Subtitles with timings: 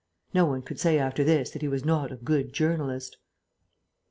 [0.33, 3.17] No one could say after this that he was not a good journalist.